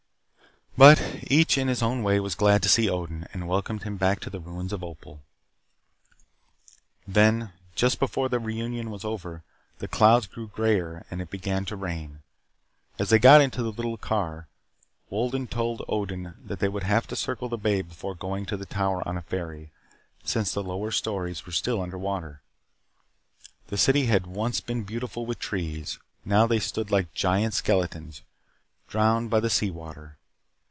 [0.77, 4.21] But each in his own way was glad to see Odin, and welcomed him back
[4.21, 5.21] to the ruins of Opal.
[7.05, 9.43] Then, just before the reunion was over,
[9.79, 12.21] the clouds grew grayer and it began to rain.
[12.97, 14.47] As they got into the little car,
[15.09, 18.65] Wolden told Odin that they would have to circle the bay before going to the
[18.65, 19.71] Tower on a ferry,
[20.23, 22.39] since the lower stories were still under water.
[23.67, 25.99] The city had once been beautiful with trees.
[26.23, 28.21] Now they stood like gaunt skeletons,
[28.87, 30.15] drowned by the sea water.